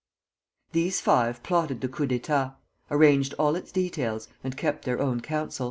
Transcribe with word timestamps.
These 0.71 0.99
five 0.99 1.43
plotted 1.43 1.81
the 1.81 1.87
coup 1.87 2.07
d'état; 2.07 2.55
arranged 2.89 3.35
all 3.37 3.55
its 3.55 3.71
details, 3.71 4.29
and 4.43 4.57
kept 4.57 4.83
their 4.83 4.99
own 4.99 5.19
counsel. 5.21 5.59